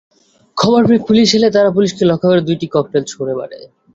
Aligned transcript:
খবর 0.57 0.81
পেয়ে 0.87 1.05
পুলিশ 1.07 1.29
এলে 1.37 1.49
তারা 1.55 1.69
পুলিশকে 1.75 2.03
লক্ষ্য 2.09 2.27
করে 2.29 2.41
দুইটি 2.47 2.65
ককটেল 2.73 3.03
ছোড়ে 3.11 3.33
মারে। 3.39 3.57